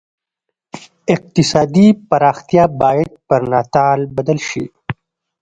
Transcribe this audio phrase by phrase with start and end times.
[1.15, 4.63] اقتصادي پراختیا باید پر ناتال بدل شي.